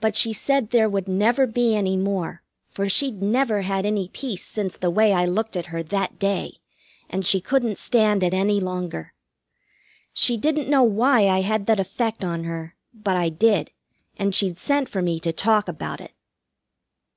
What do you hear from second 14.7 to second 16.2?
for me to talk about it.